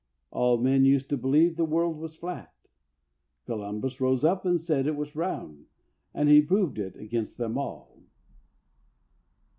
[0.31, 2.55] All men used to believe the world was flat.
[3.45, 5.67] Columbus rose up and said it was round,
[6.11, 8.01] and he proved it against them all.